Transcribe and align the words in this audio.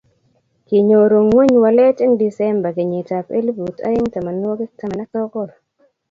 kinyoru 0.67 1.17
ng'ony 1.27 1.53
walet 1.63 1.97
eng' 2.05 2.19
disemba 2.21 2.69
kenyitab 2.77 3.25
elput 3.39 3.77
oeng' 3.87 4.11
tamanwokik 4.13 4.71
taman 4.79 5.01
ak 5.03 5.09
sokol 5.15 5.49